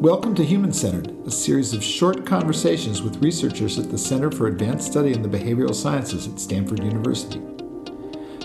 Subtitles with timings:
[0.00, 4.46] Welcome to Human Centered, a series of short conversations with researchers at the Center for
[4.46, 7.40] Advanced Study in the Behavioral Sciences at Stanford University.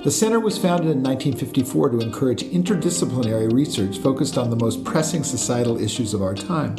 [0.02, 5.26] The center was founded in 1954 to encourage interdisciplinary research focused on the most pressing
[5.26, 6.77] societal issues of our time.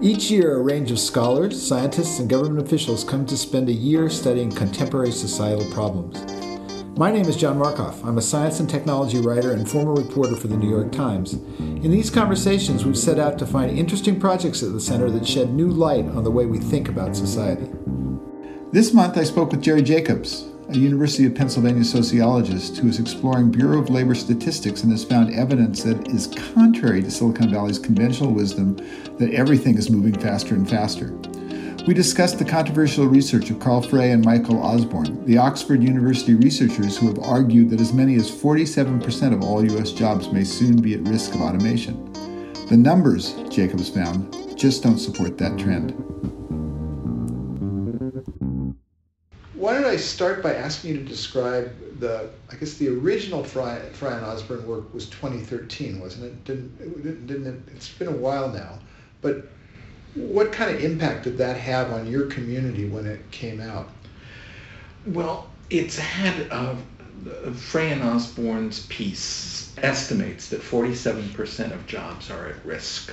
[0.00, 4.08] Each year, a range of scholars, scientists, and government officials come to spend a year
[4.08, 6.35] studying contemporary societal problems.
[6.98, 8.02] My name is John Markoff.
[8.06, 11.34] I'm a science and technology writer and former reporter for the New York Times.
[11.34, 15.52] In these conversations, we've set out to find interesting projects at the center that shed
[15.52, 17.70] new light on the way we think about society.
[18.72, 23.50] This month, I spoke with Jerry Jacobs, a University of Pennsylvania sociologist who is exploring
[23.50, 28.32] Bureau of Labor statistics and has found evidence that is contrary to Silicon Valley's conventional
[28.32, 28.74] wisdom
[29.18, 31.14] that everything is moving faster and faster.
[31.86, 36.98] We discussed the controversial research of Carl Frey and Michael Osborne, the Oxford University researchers
[36.98, 39.92] who have argued that as many as 47% of all U.S.
[39.92, 42.12] jobs may soon be at risk of automation.
[42.68, 45.92] The numbers, Jacobs found, just don't support that trend.
[49.54, 53.80] Why don't I start by asking you to describe the, I guess the original Frey,
[53.92, 56.44] Frey and Osborne work was 2013, wasn't it?
[56.44, 57.60] Didn't, didn't it?
[57.76, 58.80] It's been a while now,
[59.20, 59.46] but
[60.16, 63.88] what kind of impact did that have on your community when it came out?
[65.06, 66.74] Well, it's had uh,
[67.54, 73.12] Frey and Osborne's piece estimates that 47% of jobs are at risk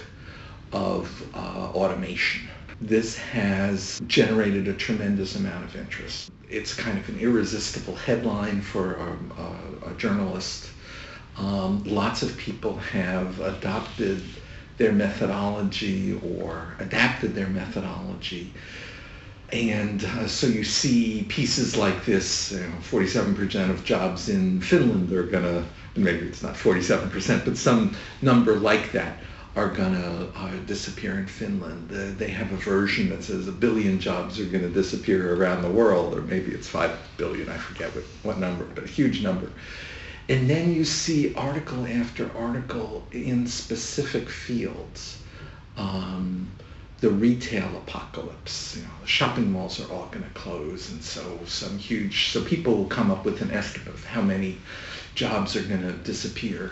[0.71, 2.47] of uh, automation.
[2.81, 6.31] This has generated a tremendous amount of interest.
[6.49, 9.17] It's kind of an irresistible headline for a,
[9.87, 10.69] a, a journalist.
[11.37, 14.21] Um, lots of people have adopted
[14.83, 18.53] their methodology or adapted their methodology.
[19.53, 25.09] And uh, so you see pieces like this, you know, 47% of jobs in Finland
[25.13, 25.63] are going to,
[25.95, 29.19] maybe it's not 47%, but some number like that
[29.55, 31.89] are going to uh, disappear in Finland.
[31.89, 35.61] Uh, they have a version that says a billion jobs are going to disappear around
[35.61, 39.23] the world, or maybe it's 5 billion, I forget what, what number, but a huge
[39.23, 39.49] number.
[40.29, 45.17] And then you see article after article in specific fields.
[45.75, 46.49] Um,
[47.03, 48.77] the retail apocalypse.
[48.77, 52.31] You know, the shopping malls are all going to close, and so some huge.
[52.31, 54.57] So people will come up with an estimate of how many
[55.13, 56.71] jobs are going to disappear,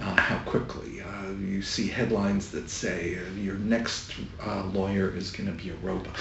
[0.00, 1.02] uh, how quickly.
[1.02, 5.68] Uh, you see headlines that say uh, your next uh, lawyer is going to be
[5.68, 6.16] a robot,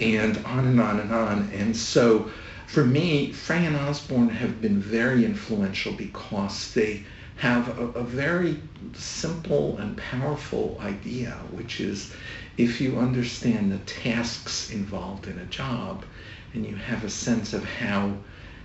[0.00, 1.50] and on and on and on.
[1.52, 2.30] And so
[2.72, 7.04] for me, Frey and Osborne have been very influential because they
[7.36, 8.58] have a, a, very
[8.94, 12.14] simple and powerful idea, which is
[12.56, 16.06] if you understand the tasks involved in a job
[16.54, 18.16] and you have a sense of how,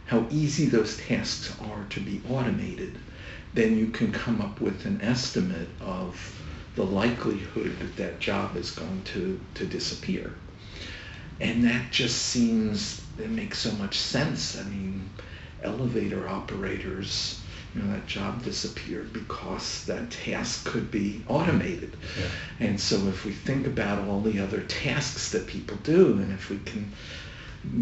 [0.06, 2.98] how easy those tasks are to be automated,
[3.54, 6.42] then you can come up with an estimate of
[6.76, 10.34] the likelihood that that job is going to, to disappear.
[11.42, 14.58] And that just seems, it makes so much sense.
[14.60, 15.10] I mean,
[15.64, 17.42] elevator operators,
[17.74, 21.96] you know, that job disappeared because that task could be automated.
[22.20, 22.68] Yeah.
[22.68, 26.50] And so if we think about all the other tasks that people do, and if
[26.50, 26.92] we can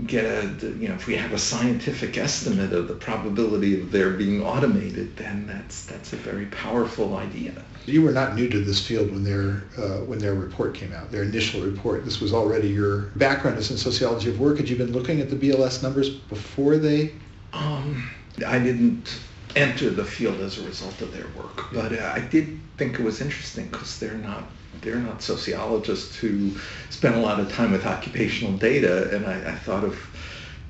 [0.07, 0.47] get a,
[0.79, 5.16] you know, if we have a scientific estimate of the probability of their being automated,
[5.16, 7.53] then that's that's a very powerful idea.
[7.85, 11.12] You were not new to this field when their uh, when their report came out,
[11.12, 12.06] their initial report.
[12.06, 14.57] This was already your background is in sociology of work.
[14.57, 17.13] Had you been looking at the BLS numbers before they?
[17.53, 18.09] Um,
[18.45, 19.19] I didn't
[19.56, 23.03] enter the field as a result of their work, but uh, I did think it
[23.03, 24.44] was interesting because they're not
[24.81, 26.52] they're not sociologists who
[26.90, 30.00] spend a lot of time with occupational data, and I, I thought of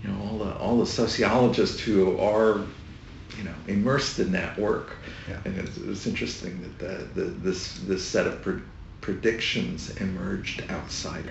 [0.04, 2.62] you know all the all the sociologists who are
[3.38, 4.96] you know immersed in that work,
[5.30, 5.40] yeah.
[5.46, 8.62] and it, it, was interesting that the, the, this this set of pre-
[9.02, 11.30] predictions emerged outside.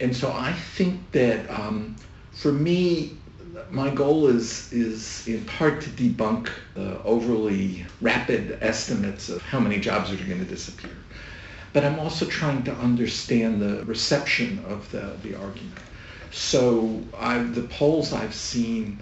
[0.00, 1.96] And so I think that um,
[2.32, 3.16] for me,
[3.70, 9.78] my goal is is in part to debunk the overly rapid estimates of how many
[9.78, 10.90] jobs are going to disappear
[11.74, 15.76] but I'm also trying to understand the reception of the, the argument.
[16.30, 19.00] So I've, the polls I've seen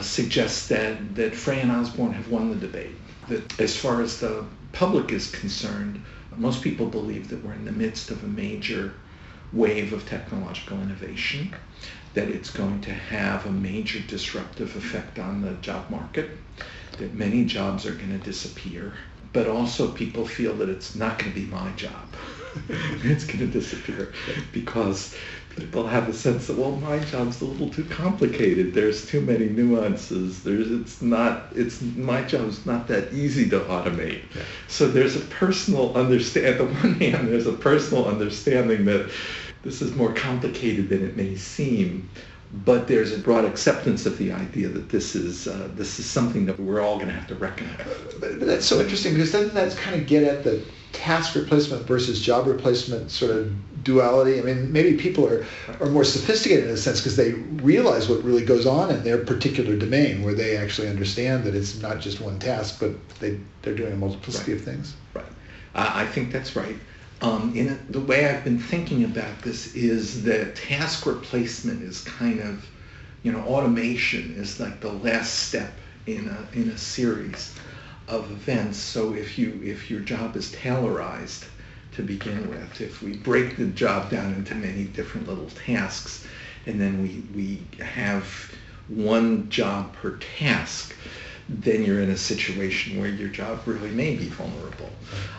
[0.00, 2.96] suggest that, that Frey and Osborne have won the debate.
[3.28, 6.02] That as far as the public is concerned,
[6.36, 8.92] most people believe that we're in the midst of a major
[9.54, 11.54] wave of technological innovation,
[12.12, 16.30] that it's going to have a major disruptive effect on the job market,
[16.98, 18.92] that many jobs are going to disappear,
[19.34, 22.08] but also people feel that it's not going to be my job.
[23.02, 24.12] it's going to disappear
[24.52, 25.14] because
[25.56, 29.48] people have a sense that well my job's a little too complicated there's too many
[29.48, 34.42] nuances there's it's not it's my job's not that easy to automate yeah.
[34.66, 39.10] so there's a personal understand on the one hand there's a personal understanding that
[39.62, 42.08] this is more complicated than it may seem
[42.64, 46.46] but there's a broad acceptance of the idea that this is uh, this is something
[46.46, 48.20] that we're all going to have to reckon with.
[48.20, 50.62] But, but that's so interesting because doesn't that kind of get at the
[50.92, 54.38] task replacement versus job replacement sort of duality?
[54.38, 55.44] I mean, maybe people are,
[55.80, 59.18] are more sophisticated in a sense because they realize what really goes on in their
[59.18, 63.74] particular domain where they actually understand that it's not just one task, but they, they're
[63.74, 64.60] doing a multiplicity right.
[64.60, 64.94] of things.
[65.12, 65.24] Right.
[65.74, 66.76] Uh, I think that's right.
[67.20, 72.40] Um, in the way I've been thinking about this is that task replacement is kind
[72.40, 72.66] of,
[73.22, 75.72] you know, automation is like the last step
[76.06, 77.54] in a in a series
[78.08, 78.78] of events.
[78.78, 81.44] So if you if your job is Taylorized
[81.92, 86.26] to begin with, if we break the job down into many different little tasks,
[86.66, 88.26] and then we we have
[88.88, 90.94] one job per task,
[91.48, 94.90] then you're in a situation where your job really may be vulnerable.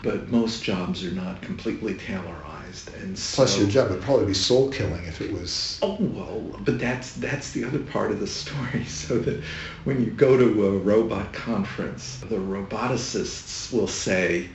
[0.04, 4.34] But most jobs are not completely Taylorized, and so, plus your job would probably be
[4.34, 5.80] soul killing if it was.
[5.82, 8.86] Oh well, but that's that's the other part of the story.
[8.96, 9.44] So that
[9.84, 14.50] when you go to a robot conference, the roboticists will say.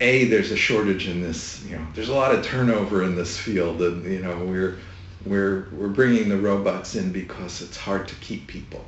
[0.00, 3.38] A, there's a shortage in this, you know, there's a lot of turnover in this
[3.38, 4.78] field and, you know, we're,
[5.24, 8.84] we're, we're bringing the robots in because it's hard to keep people.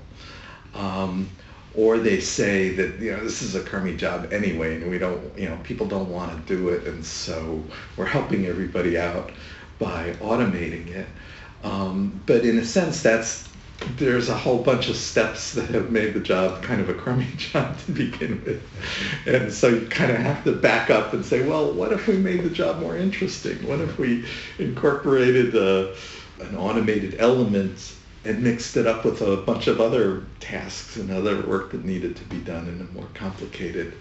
[0.75, 1.31] Um,
[1.77, 5.39] or they say that you know this is a crummy job anyway and we don't
[5.39, 7.63] you know people don't want to do it and so
[7.97, 9.31] we're helping everybody out
[9.79, 11.07] by automating it.
[11.63, 13.47] Um, but in a sense that's
[13.99, 17.29] there's a whole bunch of steps that have made the job kind of a crummy
[17.37, 18.63] job to begin with.
[19.27, 22.17] And so you kind of have to back up and say well what if we
[22.17, 23.67] made the job more interesting?
[23.67, 24.25] What if we
[24.59, 25.95] incorporated a,
[26.41, 27.96] an automated element
[28.27, 32.17] and mixed it up with a bunch of other tasks and other work that needed
[32.17, 33.95] to be done in a more complicated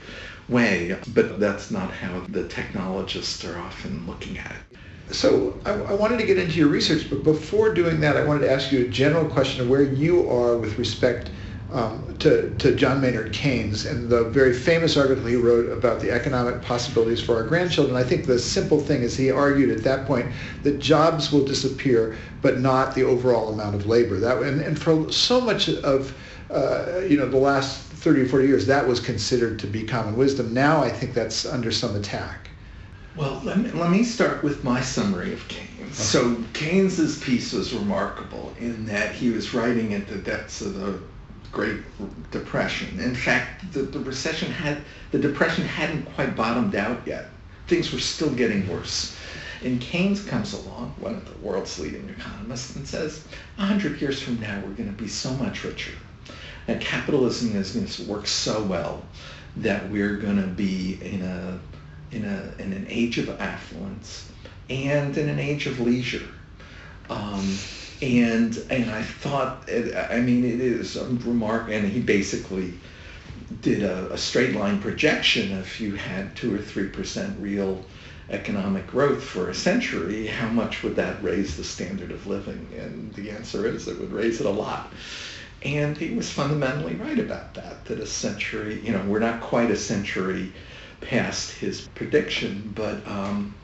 [0.50, 0.98] way.
[1.14, 4.78] But that's not how the technologists are often looking at it.
[5.14, 8.40] So I, I, wanted to get into your research, but before doing that, I wanted
[8.40, 11.30] to ask you a general question of where you are with respect
[11.72, 16.12] um, to, to John Maynard Keynes and the very famous article he wrote about the
[16.12, 17.96] economic possibilities for our grandchildren.
[17.98, 20.32] I think the simple thing is he argued at that point
[20.64, 24.20] that jobs will disappear, but not the overall amount of labor.
[24.20, 26.16] That and, and for so much of
[26.52, 30.16] uh, you know the last 30 or 40 years, that was considered to be common
[30.16, 30.54] wisdom.
[30.54, 32.50] Now I think that's under some attack.
[33.16, 35.98] Well, let me, let me start with my summary of Keynes.
[35.98, 41.00] So Keynes's piece was remarkable in that he was writing at the depths of the
[41.56, 41.80] Great
[42.32, 43.00] Depression.
[43.00, 44.78] In fact, the, the recession had,
[45.12, 47.28] the depression hadn't quite bottomed out yet.
[47.68, 49.16] Things were still getting worse.
[49.64, 53.24] And Keynes comes along, one of the world's leading economists, and says,
[53.56, 55.94] 100 years from now, we're going to be so much richer.
[56.68, 59.02] And capitalism is going to work so well
[59.56, 61.58] that we're going to be in a,
[62.12, 64.30] in, a, in an age of affluence
[64.70, 66.28] and in an age of leisure.
[67.10, 67.58] Um,
[68.06, 72.74] and and I thought, I mean, it is a remark, and he basically
[73.62, 75.52] did a, a straight line projection.
[75.58, 77.84] If you had two or three percent real
[78.30, 82.68] economic growth for a century, how much would that raise the standard of living?
[82.78, 84.94] And the answer is it would raise it a lot.
[85.64, 89.72] And he was fundamentally right about that, that a century, you know, we're not quite
[89.72, 90.54] a century
[91.02, 93.56] past his prediction, but um,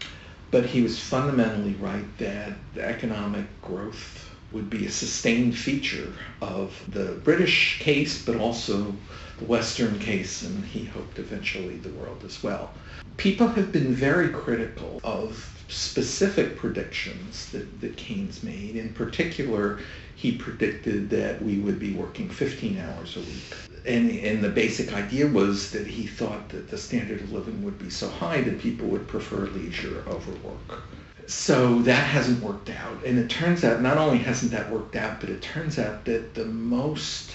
[0.49, 7.13] but he was fundamentally right that economic growth would be a sustained feature of the
[7.23, 8.93] British case, but also
[9.39, 12.71] the Western case, and he hoped eventually the world as well.
[13.17, 18.75] People have been very critical of specific predictions that, that Keynes made.
[18.75, 19.79] In particular,
[20.15, 23.55] he predicted that we would be working 15 hours a week.
[23.85, 27.79] And, and the basic idea was that he thought that the standard of living would
[27.79, 30.83] be so high that people would prefer leisure over work.
[31.27, 33.03] So that hasn't worked out.
[33.05, 36.33] And it turns out, not only hasn't that worked out, but it turns out that
[36.33, 37.31] the most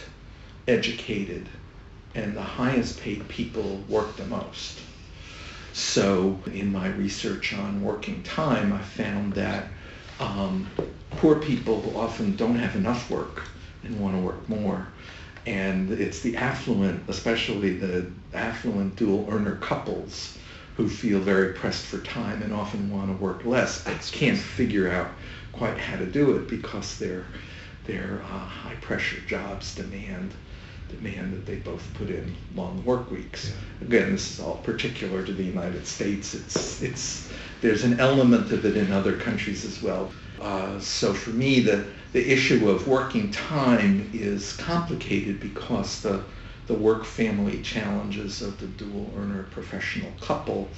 [0.69, 1.49] educated
[2.15, 4.81] and the highest paid people work the most.
[5.73, 9.69] So in my research on working time, I found that
[10.19, 10.67] um,
[11.11, 13.43] poor people often don't have enough work
[13.85, 14.87] and want to work more.
[15.45, 20.39] And it's the affluent, especially the affluent dual earner couples,
[20.77, 24.91] who feel very pressed for time and often want to work less, but can't figure
[24.91, 25.09] out
[25.53, 27.25] quite how to do it because their
[27.87, 30.33] their uh, high pressure jobs demand
[30.89, 33.51] demand that they both put in long work weeks.
[33.81, 33.87] Yeah.
[33.87, 36.35] Again, this is all particular to the United States.
[36.35, 40.13] It's, it's, there's an element of it in other countries as well.
[40.41, 46.23] Uh, so for me, the, the issue of working time is complicated because the,
[46.67, 50.69] the work-family challenges of the dual earner professional couple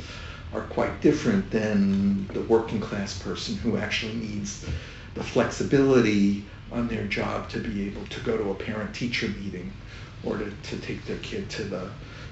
[0.53, 4.65] are quite different than the working class person who actually needs
[5.15, 9.73] the flexibility on their job to be able to go to a parent-teacher meeting
[10.25, 11.89] or to, to take their kid to the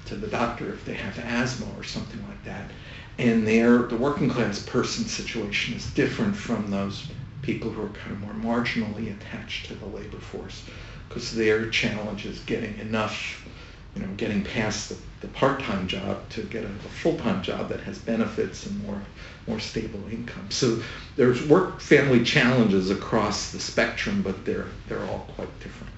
[0.06, 2.70] to the doctor if they have asthma or something like that.
[3.18, 7.08] And the working class person situation is different from those
[7.46, 10.64] people who are kind of more marginally attached to the labor force
[11.08, 13.46] because their challenge is getting enough,
[13.94, 17.78] you know, getting past the, the part-time job to get a, a full-time job that
[17.80, 19.00] has benefits and more
[19.46, 20.44] more stable income.
[20.50, 20.82] So
[21.14, 25.92] there's work-family challenges across the spectrum, but they're they're all quite different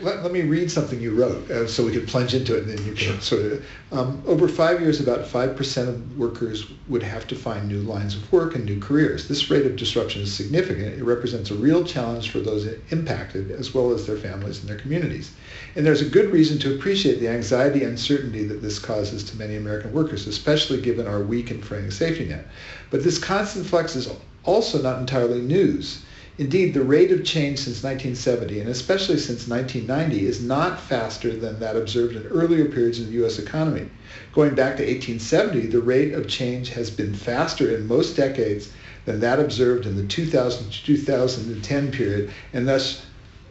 [0.00, 2.76] let, let me read something you wrote uh, so we could plunge into it and
[2.78, 7.26] then you can sort of um, over five years about 5% of workers would have
[7.28, 9.28] to find new lines of work and new careers.
[9.28, 10.98] This rate of disruption is significant.
[10.98, 14.78] It represents a real challenge for those impacted as well as their families and their
[14.78, 15.32] communities.
[15.76, 19.36] And there's a good reason to appreciate the anxiety and uncertainty that this causes to
[19.36, 22.46] many american workers especially given our weak and fraying safety net.
[22.90, 24.08] But this constant flux is
[24.44, 26.02] also not entirely news
[26.38, 31.60] Indeed, the rate of change since 1970, and especially since 1990, is not faster than
[31.60, 33.38] that observed in earlier periods in the U.S.
[33.38, 33.90] economy.
[34.32, 38.70] Going back to 1870, the rate of change has been faster in most decades
[39.04, 43.02] than that observed in the 2000 to 2010 period, and thus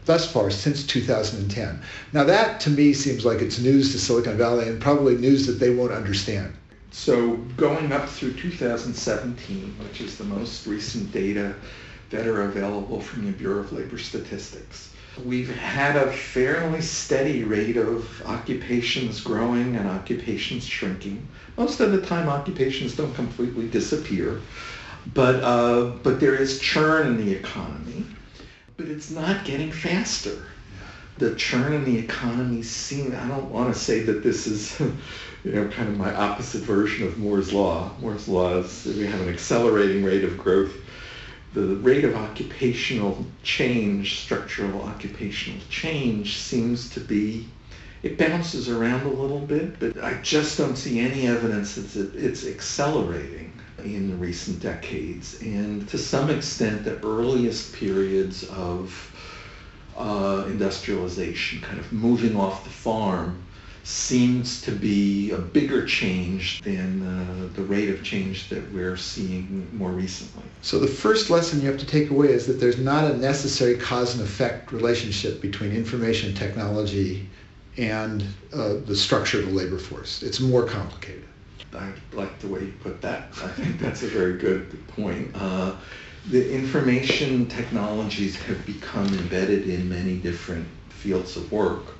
[0.05, 1.79] thus far since 2010.
[2.13, 5.59] Now that to me seems like it's news to Silicon Valley and probably news that
[5.59, 6.53] they won't understand.
[6.89, 11.53] So going up through 2017, which is the most recent data
[12.11, 14.89] that are available from the Bureau of Labor Statistics.
[15.25, 21.27] We've had a fairly steady rate of occupations growing and occupations shrinking.
[21.57, 24.39] Most of the time occupations don't completely disappear,
[25.13, 28.05] but, uh, but there is churn in the economy,
[28.77, 30.45] but it's not getting faster.
[31.17, 34.79] The churn in the economy seems, I don't want to say that this is
[35.43, 37.91] you know, kind of my opposite version of Moore's Law.
[37.99, 40.71] Moore's Law is we have an accelerating rate of growth
[41.53, 47.47] the rate of occupational change, structural occupational change, seems to be,
[48.03, 52.47] it bounces around a little bit, but I just don't see any evidence that it's
[52.47, 53.51] accelerating
[53.83, 55.41] in the recent decades.
[55.41, 59.11] And to some extent, the earliest periods of
[59.97, 63.43] uh, industrialization, kind of moving off the farm,
[63.83, 69.67] seems to be a bigger change than uh, the rate of change that we're seeing
[69.75, 70.43] more recently.
[70.61, 73.77] So the first lesson you have to take away is that there's not a necessary
[73.77, 77.27] cause and effect relationship between information technology
[77.77, 78.23] and
[78.53, 80.21] uh, the structure of the labor force.
[80.21, 81.23] It's more complicated.
[81.73, 83.29] I like the way you put that.
[83.41, 85.31] I think that's a very good point.
[85.33, 85.75] Uh,
[86.29, 91.95] the information technologies have become embedded in many different fields of work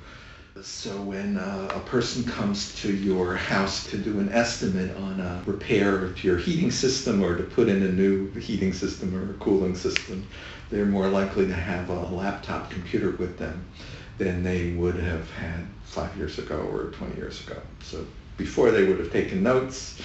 [0.62, 5.42] so when uh, a person comes to your house to do an estimate on a
[5.44, 9.34] repair to your heating system or to put in a new heating system or a
[9.38, 10.26] cooling system,
[10.70, 13.64] they're more likely to have a laptop computer with them
[14.18, 17.60] than they would have had five years ago or 20 years ago.
[17.82, 20.00] So before they would have taken notes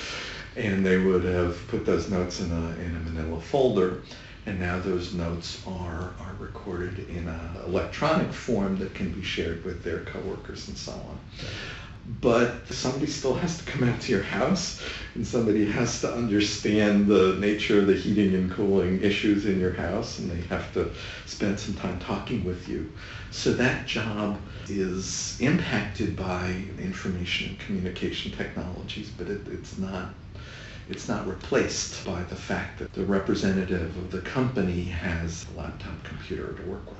[0.56, 4.02] and they would have put those notes in a, in a manila folder
[4.48, 9.64] and now those notes are, are recorded in an electronic form that can be shared
[9.66, 11.20] with their coworkers and so on.
[12.22, 14.82] But somebody still has to come out to your house
[15.16, 19.74] and somebody has to understand the nature of the heating and cooling issues in your
[19.74, 20.92] house and they have to
[21.26, 22.90] spend some time talking with you.
[23.32, 24.40] So that job
[24.70, 30.14] is impacted by information and communication technologies, but it, it's not
[30.90, 36.04] it's not replaced by the fact that the representative of the company has a laptop
[36.04, 36.98] computer to work with.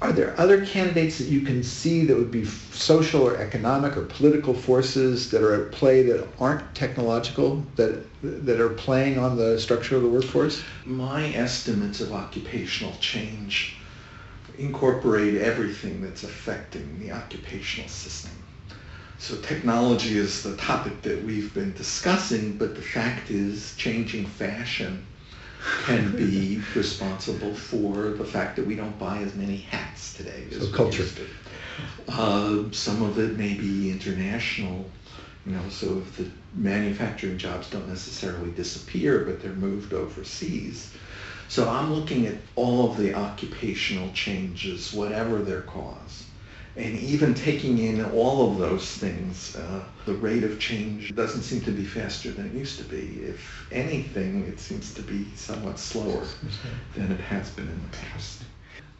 [0.00, 4.04] Are there other candidates that you can see that would be social or economic or
[4.04, 9.58] political forces that are at play that aren't technological, that, that are playing on the
[9.58, 10.62] structure of the workforce?
[10.84, 13.76] My estimates of occupational change
[14.56, 18.32] incorporate everything that's affecting the occupational system.
[19.18, 25.04] So technology is the topic that we've been discussing, but the fact is changing fashion
[25.82, 30.68] can be responsible for the fact that we don't buy as many hats today as
[30.68, 31.04] so culture.
[32.06, 34.88] Uh, some of it may be international,
[35.44, 40.92] you know, so if the manufacturing jobs don't necessarily disappear, but they're moved overseas.
[41.48, 46.27] So I'm looking at all of the occupational changes, whatever their cause
[46.76, 51.60] And even taking in all of those things, uh, the rate of change doesn't seem
[51.62, 53.20] to be faster than it used to be.
[53.22, 56.24] If anything, it seems to be somewhat slower
[56.94, 58.42] than it has been in the past.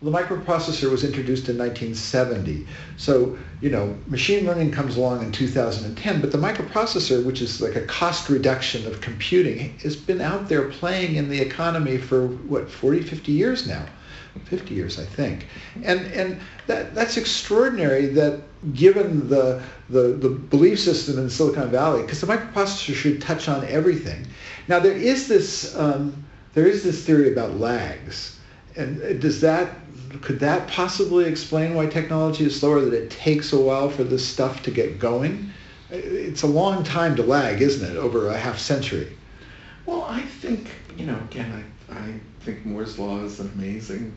[0.01, 2.69] The microprocessor was introduced in 1970.
[2.99, 7.75] So, you know, machine learning comes along in 2010, but the microprocessor, which is like
[7.75, 12.71] a cost reduction of computing, has been out there playing in the economy for, what,
[12.71, 13.87] 40, 50 years now.
[14.45, 15.47] 50 years, I think.
[15.83, 18.41] And, and that, that's extraordinary that
[18.75, 23.65] given the, the, the belief system in Silicon Valley, because the microprocessor should touch on
[23.67, 24.27] everything.
[24.67, 28.39] Now, there is this, um, there is this theory about lags.
[28.77, 29.71] And does that
[30.23, 32.81] could that possibly explain why technology is slower?
[32.81, 35.51] That it takes a while for this stuff to get going.
[35.91, 37.97] It's a long time to lag, isn't it?
[37.97, 39.17] Over a half century.
[39.87, 41.19] Well, I think you know.
[41.31, 44.15] Again, I, I think Moore's law is amazing.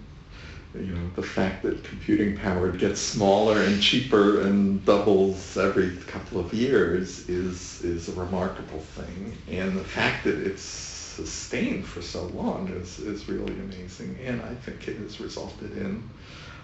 [0.73, 6.39] You know, the fact that computing power gets smaller and cheaper and doubles every couple
[6.39, 12.23] of years is is a remarkable thing, and the fact that it's sustained for so
[12.27, 14.17] long is, is really amazing.
[14.23, 16.09] And I think it has resulted in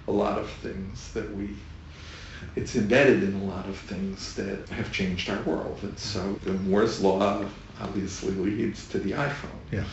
[0.08, 1.50] a lot of things that we,
[2.56, 5.80] it's embedded in a lot of things that have changed our world.
[5.82, 7.44] And so the Moore's Law
[7.82, 9.60] obviously leads to the iPhone.
[9.72, 9.84] Yeah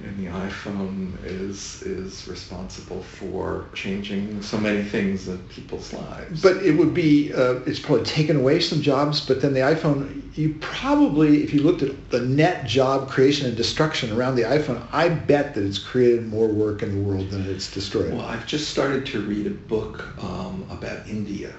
[0.00, 6.42] and the iPhone is is responsible for changing so many things in people's lives.
[6.42, 9.20] But it would be uh, it's probably taken away some jobs.
[9.20, 13.56] But then the iPhone, you probably, if you looked at the net job creation and
[13.56, 17.48] destruction around the iPhone, I bet that it's created more work in the world than
[17.48, 18.12] it's destroyed.
[18.12, 21.54] Well, I've just started to read a book um, about India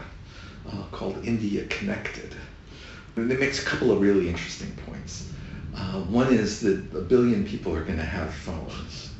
[0.71, 2.35] uh, called India Connected.
[3.15, 5.31] And it makes a couple of really interesting points.
[5.75, 9.11] Uh, one is that a billion people are going to have phones.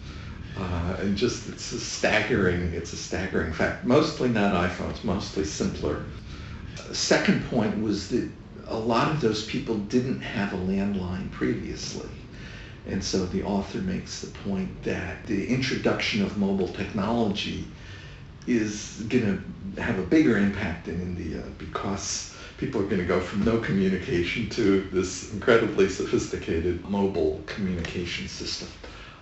[0.57, 3.85] Uh, and just it's a staggering, it's a staggering fact.
[3.85, 6.03] Mostly not iPhones, mostly simpler.
[6.93, 8.29] second point was that
[8.67, 12.09] a lot of those people didn't have a landline previously.
[12.87, 17.65] And so the author makes the point that the introduction of mobile technology
[18.47, 19.43] is going
[19.75, 23.59] to have a bigger impact in India because people are going to go from no
[23.59, 28.67] communication to this incredibly sophisticated mobile communication system.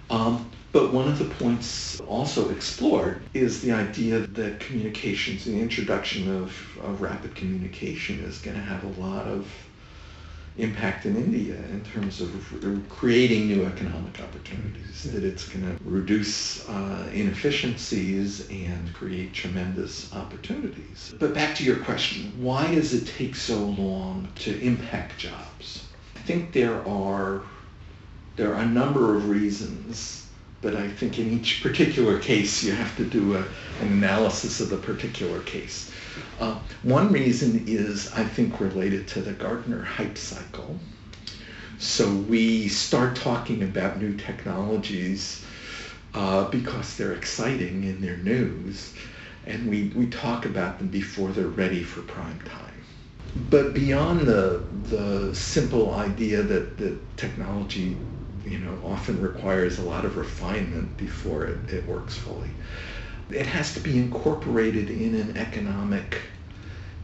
[0.10, 6.36] Um, but one of the points also explored is the idea that communications, the introduction
[6.36, 6.50] of,
[6.82, 9.48] of rapid communication is going to have a lot of
[10.58, 12.30] impact in India in terms of
[12.90, 21.14] creating new economic opportunities, that it's going to reduce uh, inefficiencies and create tremendous opportunities.
[21.20, 25.88] But back to your question, why does it take so long to impact jobs?
[26.16, 27.42] I think there are
[28.36, 30.28] there are a number of reasons,
[30.62, 33.40] but I think in each particular case you have to do a,
[33.82, 35.92] an analysis of the particular case.
[36.40, 40.80] Uh, one reason is, I think, related to the Gartner hype cycle.
[41.80, 45.46] So we start talking about new technologies
[46.14, 48.94] uh, because they're exciting and they're news,
[49.46, 52.84] and we, we talk about them before they're ready for prime time.
[53.50, 57.98] But beyond the, the simple idea that, that technology
[58.46, 62.50] you know, often requires a lot of refinement before it, it works fully
[63.30, 66.22] it has to be incorporated in an economic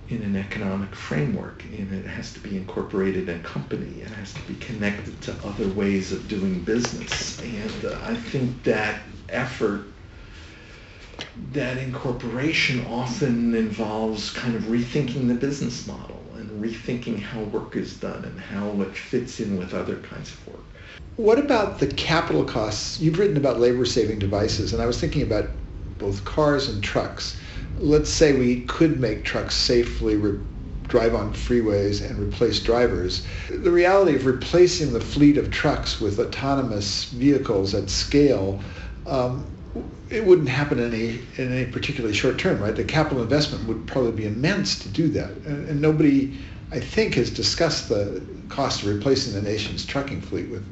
[0.09, 4.33] in an economic framework and it has to be incorporated in a company it has
[4.33, 7.39] to be connected to other ways of doing business.
[7.41, 9.85] And uh, i think that effort
[11.51, 17.95] that incorporation often involves kind of rethinking the business model and rethinking how work is
[17.97, 20.63] done and how it fits in with other kinds of work.
[21.17, 22.99] What about the capital costs?
[22.99, 25.49] You've written about labor saving devices and i was thinking about
[25.99, 27.37] both cars and trucks.
[27.77, 30.39] Let's say we could make trucks safely re-
[30.87, 33.25] drive on freeways and replace drivers.
[33.49, 38.59] The reality of replacing the fleet of trucks with autonomous vehicles at scale,
[39.05, 39.45] um,
[40.09, 42.75] it wouldn't happen in any in any particularly short term, right?
[42.75, 46.39] The capital investment would probably be immense to do that, and, and nobody,
[46.71, 50.65] I think, has discussed the cost of replacing the nation's trucking fleet with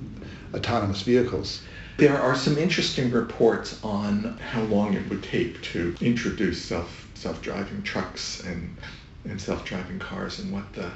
[0.55, 1.61] autonomous vehicles.
[1.97, 7.81] There are some interesting reports on how long it would take to introduce self self-driving
[7.81, 8.77] trucks and
[9.25, 10.91] and self-driving cars and what the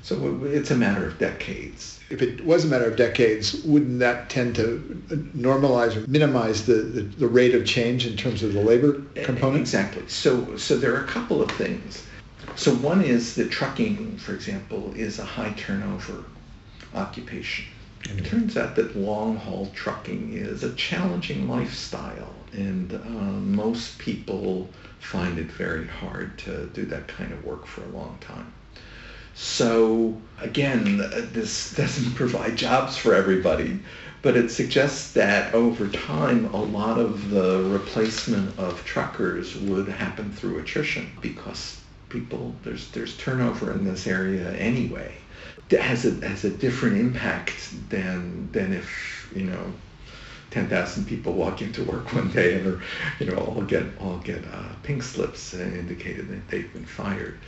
[0.00, 2.00] so it's a matter of decades.
[2.08, 6.64] If it was a matter of decades, wouldn't that tend to uh, normalize or minimize
[6.64, 9.60] the, the, the rate of change in terms of the labor component?
[9.60, 10.08] Exactly.
[10.08, 12.06] So so there are a couple of things.
[12.56, 16.24] So one is that trucking, for example, is a high turnover
[16.94, 17.66] occupation.
[18.04, 24.70] It turns out that long haul trucking is a challenging lifestyle, and uh, most people
[25.00, 28.52] find it very hard to do that kind of work for a long time.
[29.34, 30.98] So again,
[31.32, 33.78] this doesn't provide jobs for everybody,
[34.22, 40.32] but it suggests that over time, a lot of the replacement of truckers would happen
[40.32, 45.14] through attrition because people there's there's turnover in this area anyway.
[45.70, 47.54] Has a has a different impact
[47.90, 49.72] than than if you know
[50.50, 52.82] 10,000 people walk into work one day and are,
[53.20, 57.38] you know, all get all get uh, pink slips indicating that they've been fired.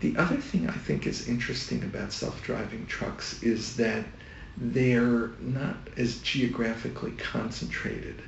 [0.00, 4.04] The other thing I think is interesting about self-driving trucks is that
[4.58, 8.22] they're not as geographically concentrated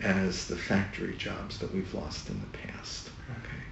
[0.00, 3.10] as the factory jobs that we've lost in the past.
[3.30, 3.62] Okay,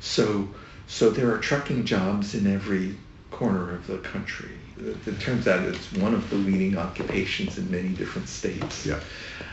[0.00, 0.48] so
[0.86, 2.96] so there are trucking jobs in every
[3.30, 4.50] corner of the country.
[4.78, 8.86] It, turns out it's one of the leading occupations in many different states.
[8.86, 9.00] Yeah.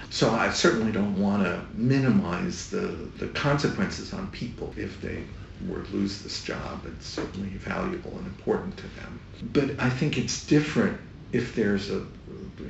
[0.09, 5.23] So I certainly don't want to minimize the, the consequences on people if they
[5.67, 6.85] were to lose this job.
[6.85, 9.19] It's certainly valuable and important to them.
[9.51, 10.99] But I think it's different
[11.31, 12.05] if there's a,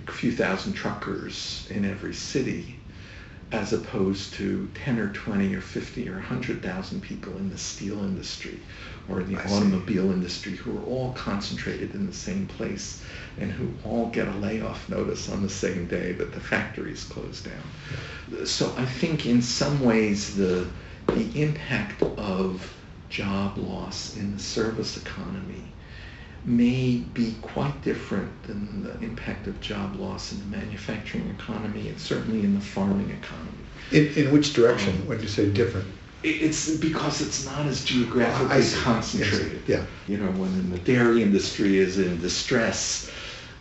[0.07, 2.74] a few thousand truckers in every city
[3.55, 8.59] as opposed to 10 or 20 or 50 or 100,000 people in the steel industry
[9.09, 10.13] or in the I automobile see.
[10.13, 13.01] industry who are all concentrated in the same place
[13.39, 17.41] and who all get a layoff notice on the same day that the factories close
[17.41, 18.45] down.
[18.45, 20.67] So I think in some ways the,
[21.07, 22.73] the impact of
[23.09, 25.63] job loss in the service economy
[26.45, 31.99] may be quite different than the impact of job loss in the manufacturing economy and
[31.99, 33.51] certainly in the farming economy.
[33.91, 35.87] In, in which direction um, when you say different?
[36.23, 39.61] It's because it's not as geographically oh, concentrated.
[39.67, 39.85] Yes.
[40.07, 40.15] Yeah.
[40.15, 43.11] You know, when the dairy industry is in distress,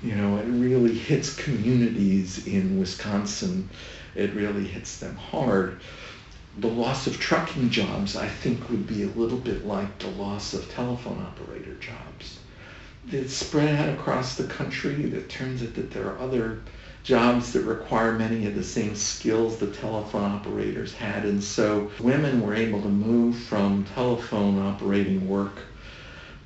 [0.02, 3.68] you know, it really hits communities in Wisconsin.
[4.14, 5.80] It really hits them hard.
[6.58, 10.54] The loss of trucking jobs, I think, would be a little bit like the loss
[10.54, 12.03] of telephone operator jobs
[13.10, 15.04] it's spread out across the country.
[15.04, 16.60] It turns out that there are other
[17.02, 21.24] jobs that require many of the same skills the telephone operators had.
[21.24, 25.58] And so women were able to move from telephone operating work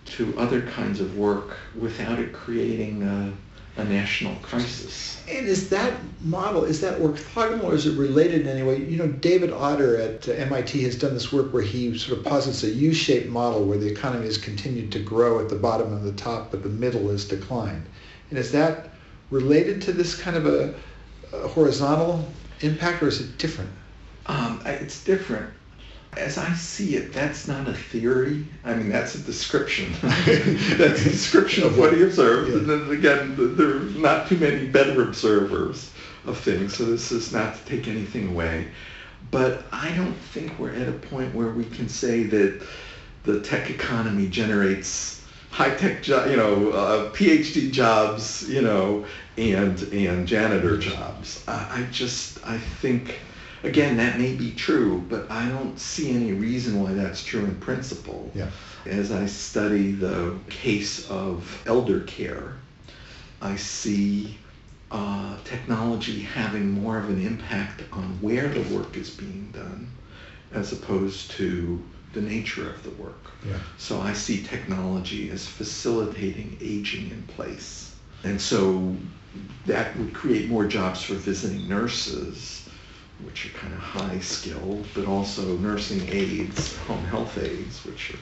[0.07, 3.33] to other kinds of work without it creating a
[3.79, 5.23] a national crisis.
[5.29, 8.79] And is that model, is that orthogonal or is it related in any way?
[8.79, 12.25] You know, David Autor at uh, MIT has done this work where he sort of
[12.25, 16.05] posits a U-shaped model where the economy has continued to grow at the bottom and
[16.05, 17.87] the top, but the middle has declined.
[18.31, 18.91] And is that
[19.31, 20.75] related to this kind of a,
[21.33, 22.27] a horizontal
[22.61, 23.71] impact or is it different?
[24.27, 25.53] Um, it's different
[26.19, 28.45] as I see it, that's not a theory.
[28.65, 29.93] I mean, that's a description.
[30.03, 32.51] that's a description of what he observed.
[32.51, 32.59] Yeah.
[32.59, 35.91] And then again, there are not too many better observers
[36.27, 38.69] of things, so this is not to take anything away.
[39.31, 42.63] But I don't think we're at a point where we can say that
[43.25, 49.05] the tech economy generates high-tech, jo- you know, uh, PhD jobs, you know,
[49.37, 51.43] and and janitor jobs.
[51.47, 53.19] I, I just I think
[53.65, 57.57] Again, that may be true, but I don't see any reason why that's true in
[57.57, 58.31] principle.
[58.35, 58.51] Yeah.
[58.87, 62.57] As I study the case of elder care,
[63.43, 64.39] I see
[64.91, 69.91] uh, technology having more of an impact on where the work is being done
[70.53, 71.83] as opposed to
[72.15, 73.33] the nature of the work.
[73.47, 73.59] Yeah.
[73.77, 77.95] So I see technology as facilitating aging in place.
[78.25, 78.97] And so
[79.67, 82.68] that would create more jobs for visiting nurses
[83.25, 88.19] which are kind of high skilled, but also nursing aides, home health aides, which are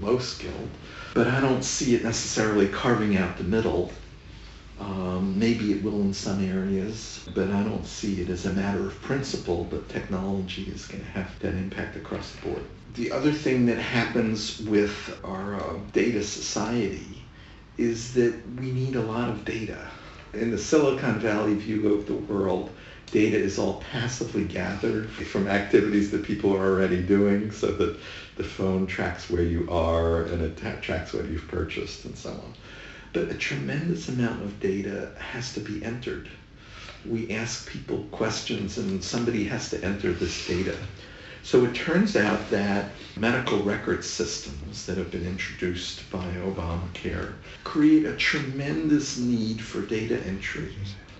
[0.00, 0.68] low skilled.
[1.14, 3.92] But I don't see it necessarily carving out the middle.
[4.80, 8.86] Um, maybe it will in some areas, but I don't see it as a matter
[8.86, 12.64] of principle that technology is going to have that impact across the board.
[12.94, 17.22] The other thing that happens with our uh, data society
[17.78, 19.78] is that we need a lot of data.
[20.32, 22.70] In the Silicon Valley view of the world,
[23.10, 27.98] data is all passively gathered from activities that people are already doing so that
[28.36, 32.54] the phone tracks where you are and it tracks what you've purchased and so on.
[33.12, 36.28] But a tremendous amount of data has to be entered.
[37.06, 40.76] We ask people questions and somebody has to enter this data.
[41.44, 48.06] So it turns out that medical record systems that have been introduced by Obamacare create
[48.06, 50.74] a tremendous need for data entry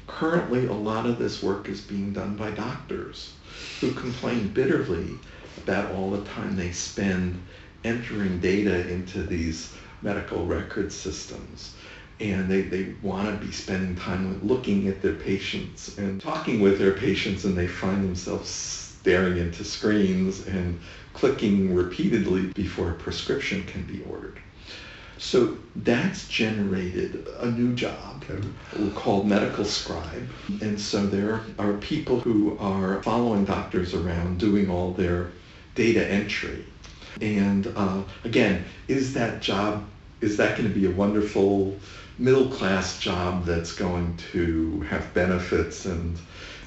[0.07, 3.33] Currently, a lot of this work is being done by doctors
[3.81, 5.19] who complain bitterly
[5.63, 7.41] about all the time they spend
[7.85, 11.75] entering data into these medical record systems.
[12.21, 16.61] and they, they want to be spending time with looking at their patients and talking
[16.61, 20.81] with their patients and they find themselves staring into screens and
[21.13, 24.39] clicking repeatedly before a prescription can be ordered.
[25.19, 28.91] So that's generated a new job okay.
[28.95, 30.29] called medical scribe.
[30.61, 35.33] And so there are people who are following doctors around doing all their
[35.75, 36.65] data entry.
[37.21, 39.85] And uh, again, is that job,
[40.21, 41.79] is that going to be a wonderful
[42.19, 46.17] middle class job that's going to have benefits and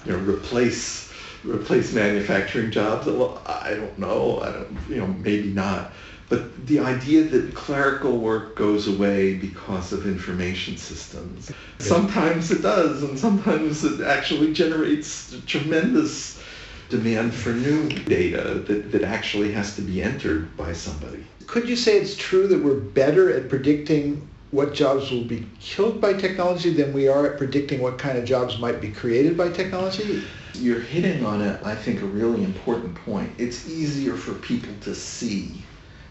[0.05, 1.11] you know replace
[1.43, 3.07] replace manufacturing jobs?
[3.07, 4.39] Well, I don't know.
[4.41, 5.91] I don't, you know, maybe not.
[6.29, 13.03] But the idea that clerical work goes away because of information systems, sometimes it does,
[13.03, 16.41] and sometimes it actually generates tremendous
[16.89, 21.25] demand for new data that, that actually has to be entered by somebody.
[21.45, 25.99] Could you say it's true that we're better at predicting what jobs will be killed
[25.99, 29.49] by technology than we are at predicting what kind of jobs might be created by
[29.49, 30.23] technology?
[30.55, 33.31] You're hitting on it, I think, a really important point.
[33.37, 35.61] It's easier for people to see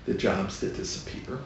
[0.07, 1.41] the jobs that disappear.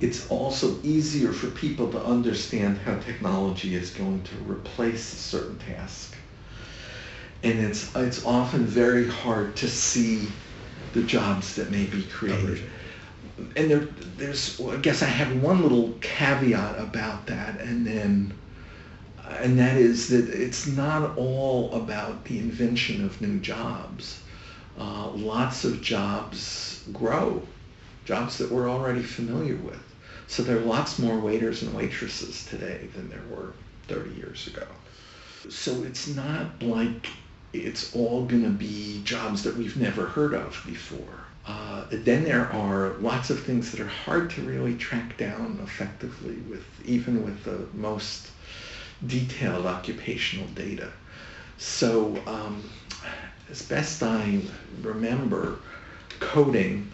[0.00, 5.58] It's also easier for people to understand how technology is going to replace a certain
[5.58, 6.16] tasks.
[7.42, 10.28] And it's, it's often very hard to see
[10.94, 12.62] the jobs that may be created.
[13.56, 18.32] And there, there's, I guess I have one little caveat about that, and then,
[19.28, 24.20] and that is that it's not all about the invention of new jobs.
[24.78, 27.42] Uh, lots of jobs grow
[28.04, 29.82] jobs that we're already familiar with.
[30.26, 33.52] So there are lots more waiters and waitresses today than there were
[33.88, 34.66] 30 years ago.
[35.48, 37.08] So it's not like
[37.52, 41.24] it's all going to be jobs that we've never heard of before.
[41.46, 46.36] Uh, then there are lots of things that are hard to really track down effectively
[46.48, 48.30] with even with the most
[49.06, 50.90] detailed occupational data.
[51.58, 52.62] So um,
[53.50, 54.40] as best I
[54.80, 55.58] remember,
[56.18, 56.90] coding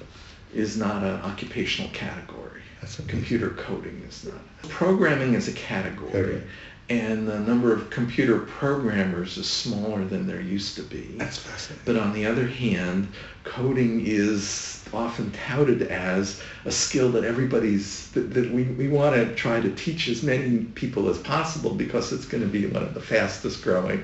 [0.54, 2.62] is not an occupational category.
[2.80, 4.40] That's computer coding is not.
[4.68, 6.14] Programming is a category.
[6.14, 6.42] Okay.
[6.88, 11.14] And the number of computer programmers is smaller than there used to be.
[11.16, 11.84] That's fascinating.
[11.84, 13.06] But on the other hand,
[13.44, 19.32] coding is often touted as a skill that everybody's that, that we, we want to
[19.36, 22.94] try to teach as many people as possible because it's going to be one of
[22.94, 24.02] the fastest growing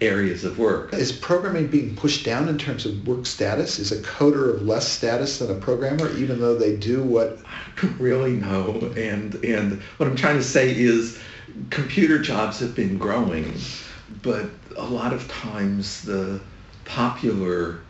[0.00, 0.92] areas of work.
[0.92, 3.78] Is programming being pushed down in terms of work status?
[3.78, 7.38] Is a coder of less status than a programmer, even though they do what?
[7.46, 8.92] I don't really know.
[8.96, 11.18] And and what I'm trying to say is,
[11.70, 13.54] computer jobs have been growing,
[14.22, 16.40] but a lot of times the
[16.84, 17.80] popular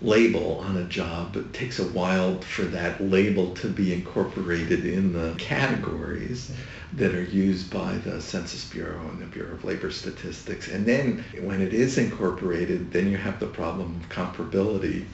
[0.00, 1.32] label on a job.
[1.32, 6.52] But it takes a while for that label to be incorporated in the categories
[6.94, 10.68] that are used by the Census Bureau and the Bureau of Labor Statistics.
[10.68, 15.04] And then when it is incorporated, then you have the problem of comparability.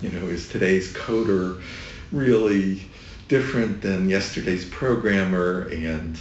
[0.00, 1.60] You know, is today's coder
[2.12, 2.88] really
[3.28, 6.18] different than yesterday's programmer and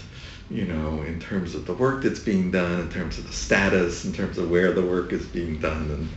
[0.50, 4.06] you know, in terms of the work that's being done, in terms of the status,
[4.06, 6.10] in terms of where the work is being done,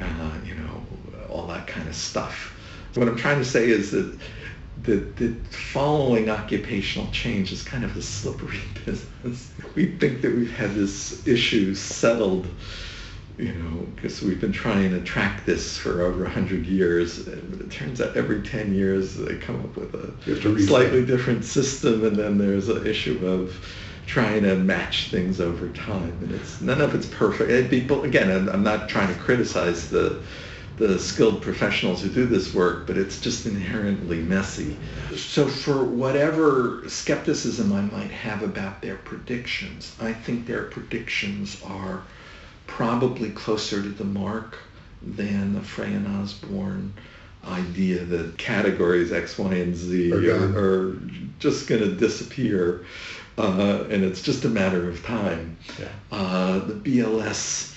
[0.00, 0.82] and uh, you know,
[1.28, 2.54] all that kind of stuff.
[2.92, 4.18] So what I'm trying to say is that
[4.82, 9.50] the, that following occupational change is kind of a slippery business.
[9.74, 12.46] We think that we've had this issue settled,
[13.38, 17.20] you know, because we've been trying to track this for over 100 years.
[17.20, 22.04] But it turns out every 10 years they come up with a slightly different system,
[22.04, 23.54] and then there's an issue of
[24.06, 26.16] trying to match things over time.
[26.22, 27.50] And it's none of it's perfect.
[27.50, 30.22] Again, I'm, I'm not trying to criticize the
[30.78, 34.76] the skilled professionals who do this work, but it's just inherently messy.
[35.16, 42.02] So for whatever skepticism I might have about their predictions, I think their predictions are
[42.66, 44.58] probably closer to the mark
[45.02, 46.92] than the Frey and Osborne
[47.44, 50.98] idea that categories X, Y, and Z are, are
[51.38, 52.84] just going to disappear,
[53.36, 55.56] uh, and it's just a matter of time.
[55.78, 55.88] Yeah.
[56.10, 57.74] Uh, the BLS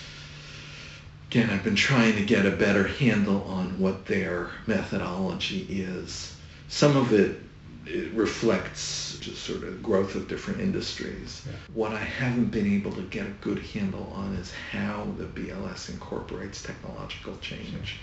[1.32, 6.36] again, I've been trying to get a better handle on what their methodology is.
[6.68, 7.40] Some of it,
[7.86, 11.44] it reflects just sort of growth of different industries.
[11.46, 11.54] Yeah.
[11.74, 15.90] What I haven't been able to get a good handle on is how the BLS
[15.90, 18.00] incorporates technological change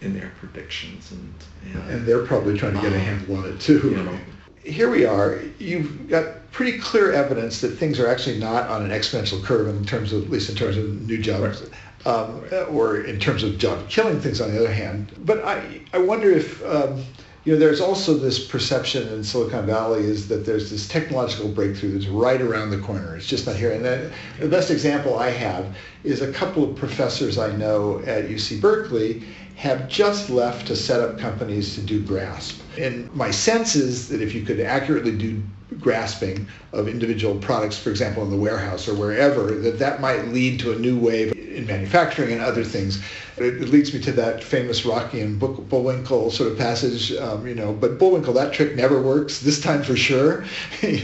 [0.00, 1.12] in their predictions.
[1.12, 1.34] And,
[1.72, 3.78] and, and they're probably trying to get a um, handle on it too.
[3.78, 4.18] You know,
[4.64, 5.40] here we are.
[5.60, 9.84] You've got pretty clear evidence that things are actually not on an exponential curve in
[9.84, 11.62] terms of, at least in terms of new jobs.
[11.62, 11.70] Right
[12.06, 15.12] um, or in terms of job killing things on the other hand.
[15.24, 17.04] But I, I wonder if um,
[17.44, 21.92] you know, there's also this perception in Silicon Valley is that there's this technological breakthrough
[21.92, 23.16] that's right around the corner.
[23.16, 23.72] It's just not here.
[23.72, 28.28] And the, the best example I have is a couple of professors I know at
[28.28, 29.24] UC Berkeley
[29.56, 32.60] have just left to set up companies to do GRASP.
[32.78, 35.42] And my sense is that if you could accurately do
[35.80, 40.60] grasping of individual products, for example, in the warehouse or wherever, that that might lead
[40.60, 43.02] to a new wave in manufacturing and other things.
[43.42, 47.54] It, it leads me to that famous Rocky and Bullwinkle sort of passage, um, you
[47.54, 50.44] know, but Bullwinkle, that trick never works, this time for sure.
[50.82, 51.00] you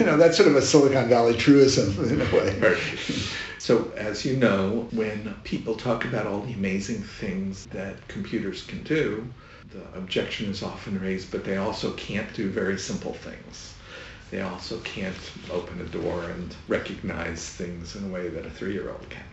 [0.00, 2.58] know, that's sort of a Silicon Valley truism in a way.
[2.58, 2.78] Right.
[3.58, 8.82] So, as you know, when people talk about all the amazing things that computers can
[8.82, 9.26] do,
[9.70, 13.74] the objection is often raised, but they also can't do very simple things.
[14.30, 15.16] They also can't
[15.50, 19.24] open a door and recognize things in a way that a three-year-old can.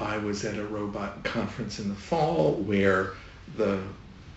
[0.00, 3.12] I was at a robot conference in the fall where
[3.56, 3.80] the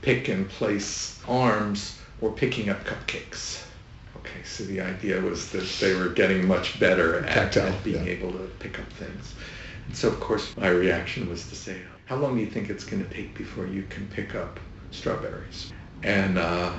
[0.01, 3.63] pick and place arms were picking up cupcakes.
[4.17, 8.13] Okay, so the idea was that they were getting much better at, at being yeah.
[8.13, 9.33] able to pick up things.
[9.87, 12.83] And so, of course, my reaction was to say, how long do you think it's
[12.83, 14.59] going to take before you can pick up
[14.91, 15.71] strawberries?
[16.03, 16.73] And uh,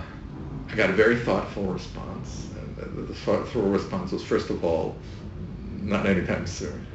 [0.68, 2.48] I got a very thoughtful response.
[2.56, 4.96] And the, the thoughtful response was, first of all,
[5.80, 6.86] not anytime soon.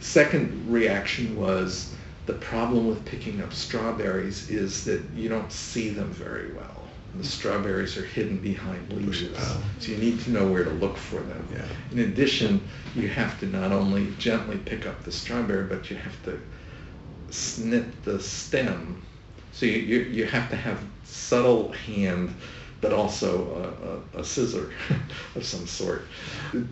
[0.00, 1.94] Second reaction was,
[2.26, 6.82] the problem with picking up strawberries is that you don't see them very well.
[7.16, 9.24] The strawberries are hidden behind leaves,
[9.80, 11.48] so you need to know where to look for them.
[11.52, 11.64] Yeah.
[11.90, 12.60] In addition,
[12.94, 16.38] you have to not only gently pick up the strawberry, but you have to
[17.30, 19.02] snip the stem.
[19.52, 22.34] So you, you, you have to have subtle hand,
[22.80, 24.72] but also a, a, a scissor
[25.34, 26.02] of some sort.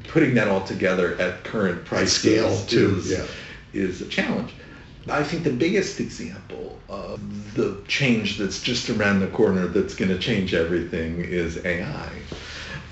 [0.08, 3.26] Putting that all together at current price scale too, is, yeah.
[3.72, 4.52] is a challenge.
[5.08, 10.08] I think the biggest example of the change that's just around the corner that's going
[10.08, 12.10] to change everything is AI.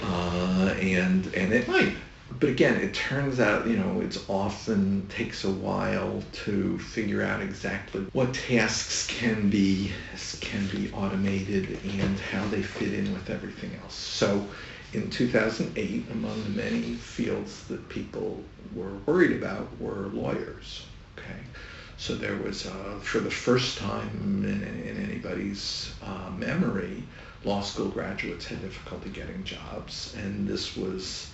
[0.00, 1.96] Uh, and, and it might.
[2.40, 7.40] But again, it turns out, you know, it often takes a while to figure out
[7.40, 9.92] exactly what tasks can be
[10.40, 13.94] can be automated and how they fit in with everything else.
[13.94, 14.46] So
[14.92, 18.42] in 2008, among the many fields that people
[18.74, 20.86] were worried about were lawyers.
[21.16, 21.40] Okay,
[21.96, 27.02] so there was, uh, for the first time in, in anybody's uh, memory,
[27.44, 31.30] law school graduates had difficulty getting jobs, and this was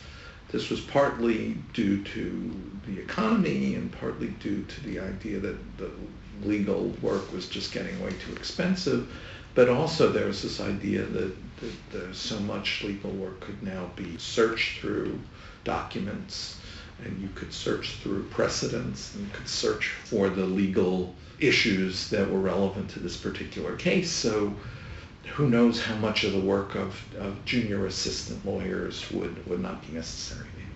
[0.53, 2.55] this was partly due to
[2.87, 5.91] the economy and partly due to the idea that the
[6.43, 9.09] legal work was just getting way too expensive.
[9.55, 11.33] But also there was this idea that,
[11.93, 15.19] that so much legal work could now be searched through
[15.65, 16.59] documents
[17.05, 22.31] and you could search through precedents and you could search for the legal issues that
[22.31, 24.11] were relevant to this particular case.
[24.11, 24.55] So
[25.33, 29.87] who knows how much of the work of, of junior assistant lawyers would, would not
[29.87, 30.71] be necessary anymore.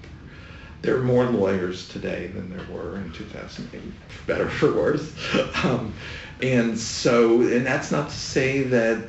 [0.82, 5.12] There are more lawyers today than there were in 2008, for better or for worse.
[5.64, 5.94] Um,
[6.42, 9.08] and so, and that's not to say that,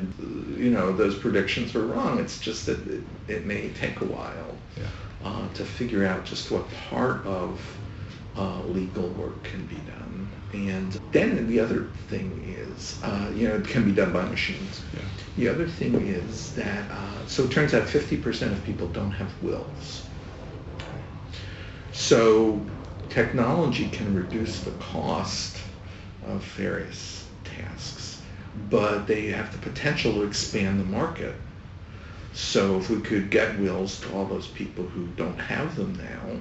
[0.57, 2.19] you know, those predictions were wrong.
[2.19, 4.87] It's just that it, it may take a while yeah.
[5.23, 7.59] uh, to figure out just what part of
[8.37, 10.24] uh, legal work can be done.
[10.55, 14.81] And then the other thing is, uh, you know, it can be done by machines.
[14.93, 15.01] Yeah.
[15.35, 19.31] The other thing is that, uh, so it turns out 50% of people don't have
[19.43, 20.05] wills.
[21.91, 22.61] So
[23.09, 25.57] technology can reduce the cost
[26.25, 28.21] of various tasks,
[28.69, 31.35] but they have the potential to expand the market.
[32.33, 36.39] So if we could get wills to all those people who don't have them now,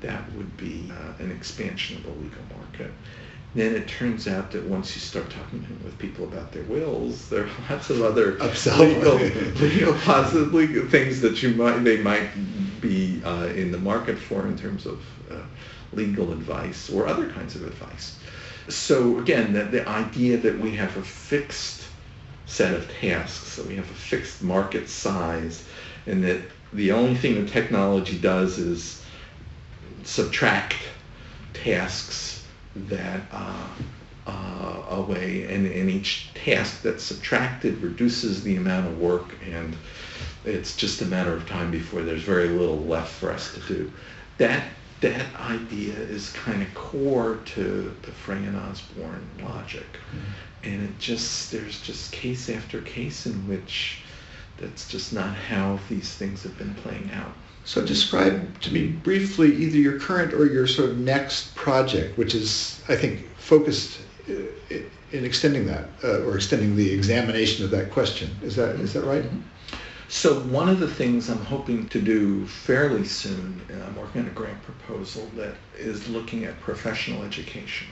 [0.00, 2.92] that would be uh, an expansion of the legal market.
[3.54, 7.44] Then it turns out that once you start talking with people about their wills, there
[7.44, 8.38] are lots of other
[8.78, 9.16] legal,
[9.60, 12.30] legal, possibly things that you might they might
[12.80, 15.36] be uh, in the market for in terms of uh,
[15.92, 18.16] legal advice or other kinds of advice.
[18.68, 21.82] So again, the, the idea that we have a fixed
[22.46, 25.64] set of tasks, that we have a fixed market size,
[26.06, 26.40] and that
[26.72, 29.02] the only thing that technology does is
[30.04, 30.76] subtract
[31.52, 32.31] tasks
[32.74, 33.68] that uh,
[34.26, 39.76] uh, away, and, and each task that's subtracted reduces the amount of work, and
[40.44, 43.92] it's just a matter of time before there's very little left for us to do.
[44.38, 44.64] That
[45.00, 50.68] that idea is kind of core to the Frey and Osborne logic, mm-hmm.
[50.68, 53.98] and it just there's just case after case in which
[54.58, 57.32] that's just not how these things have been playing out.
[57.64, 62.34] So describe to me briefly either your current or your sort of next project, which
[62.34, 64.32] is, I think, focused uh,
[65.12, 68.30] in extending that uh, or extending the examination of that question.
[68.42, 69.24] Is that is that right?
[69.24, 69.40] Mm-hmm.
[70.08, 74.30] So one of the things I'm hoping to do fairly soon, I'm working on a
[74.30, 77.88] grant proposal that is looking at professional education.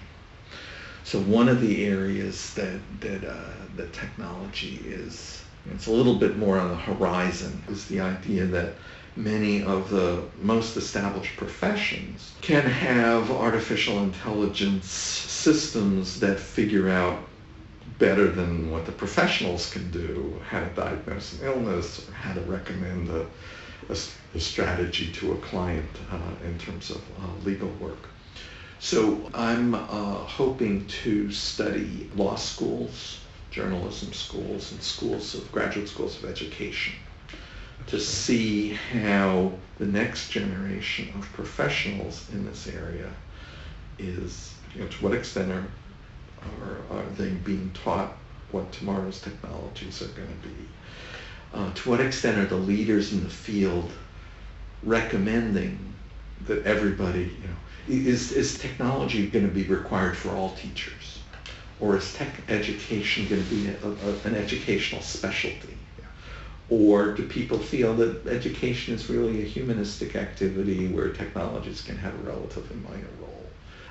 [1.04, 5.42] So one of the areas that that uh, that technology is
[5.72, 8.74] it's a little bit more on the horizon is the idea that
[9.16, 17.18] many of the most established professions can have artificial intelligence systems that figure out
[17.98, 22.40] better than what the professionals can do, how to diagnose an illness, or how to
[22.42, 23.26] recommend a,
[23.88, 23.96] a,
[24.34, 28.08] a strategy to a client uh, in terms of uh, legal work.
[28.78, 33.18] So I'm uh, hoping to study law schools,
[33.50, 36.94] journalism schools, and schools of graduate schools of education
[37.86, 43.10] to see how the next generation of professionals in this area
[43.98, 45.66] is, you know, to what extent are
[46.62, 48.16] or are they being taught
[48.50, 50.54] what tomorrow's technologies are going to be?
[51.52, 53.90] Uh, to what extent are the leaders in the field
[54.82, 55.78] recommending
[56.46, 61.18] that everybody, you know, is, is technology going to be required for all teachers?
[61.80, 65.76] Or is tech education going to be a, a, an educational specialty?
[66.70, 72.14] Or do people feel that education is really a humanistic activity where technologies can have
[72.14, 73.44] a relatively minor role?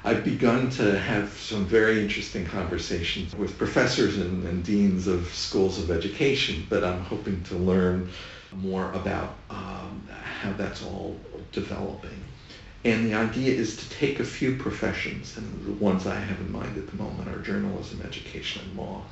[0.06, 5.78] I've begun to have some very interesting conversations with professors and, and deans of schools
[5.78, 8.10] of education, but I'm hoping to learn
[8.54, 10.08] more about um,
[10.42, 11.20] how that's all
[11.52, 12.24] developing.
[12.86, 16.50] And the idea is to take a few professions, and the ones I have in
[16.50, 19.04] mind at the moment are journalism, education, and law,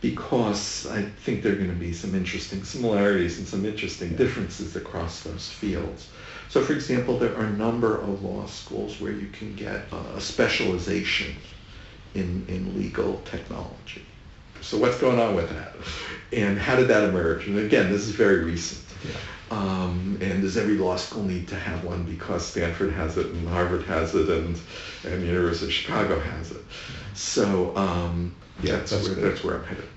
[0.00, 4.76] because I think there are going to be some interesting similarities and some interesting differences
[4.76, 6.08] across those fields.
[6.48, 10.20] So for example, there are a number of law schools where you can get a
[10.20, 11.34] specialization
[12.14, 14.04] in, in legal technology.
[14.60, 15.74] So what's going on with that?
[16.32, 17.46] And how did that emerge?
[17.46, 18.84] And again, this is very recent.
[19.04, 19.14] Yeah.
[19.50, 23.48] Um, and does every law school need to have one because Stanford has it and
[23.48, 24.60] Harvard has it and,
[25.04, 26.62] and University of Chicago has it?
[27.14, 29.88] So um, yeah, that's, that's, where, that's where I'm headed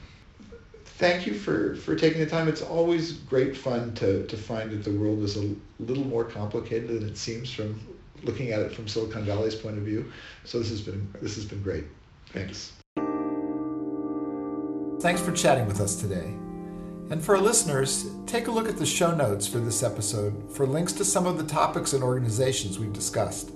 [1.01, 2.47] thank you for, for taking the time.
[2.47, 6.89] It's always great fun to, to find that the world is a little more complicated
[6.89, 7.79] than it seems from
[8.23, 10.11] looking at it from Silicon Valley's point of view.
[10.45, 11.85] So this has been this has been great.
[12.27, 12.73] Thanks.
[15.01, 16.35] Thanks for chatting with us today.
[17.09, 20.67] And for our listeners, take a look at the show notes for this episode for
[20.67, 23.51] links to some of the topics and organizations we've discussed.